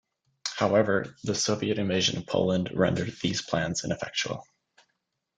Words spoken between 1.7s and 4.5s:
invasion of Poland rendered these plans ineffectual.